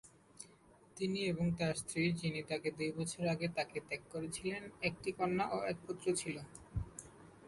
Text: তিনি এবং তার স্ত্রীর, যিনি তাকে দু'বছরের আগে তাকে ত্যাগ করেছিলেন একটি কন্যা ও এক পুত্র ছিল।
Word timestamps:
তিনি 0.97 1.19
এবং 1.25 1.45
তার 1.57 1.73
স্ত্রীর, 1.75 2.11
যিনি 2.15 2.41
তাকে 2.43 2.69
দু'বছরের 2.71 3.29
আগে 3.29 3.47
তাকে 3.47 3.77
ত্যাগ 3.79 4.01
করেছিলেন 4.11 4.61
একটি 4.81 5.09
কন্যা 5.11 5.45
ও 5.51 5.57
এক 5.65 5.77
পুত্র 5.87 6.05
ছিল। 6.15 6.35